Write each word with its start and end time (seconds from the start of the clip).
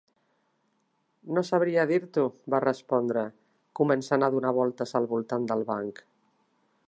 "No 1.37 1.43
sabria 1.49 1.83
dir-t'ho", 1.91 2.23
va 2.53 2.63
respondre, 2.65 3.25
començant 3.81 4.25
a 4.29 4.33
donar 4.37 4.57
voltes 4.63 4.99
al 5.01 5.11
voltant 5.15 5.49
de 5.53 5.61
banc. 5.71 6.05